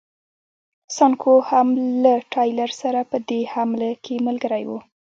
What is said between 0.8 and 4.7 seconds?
سانکو هم له ټایلر سره په دې حمله کې ملګری